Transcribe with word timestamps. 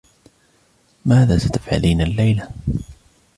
ماذا 1.05 1.37
ستفعلين 1.37 2.01
الليلة؟ 2.01 2.49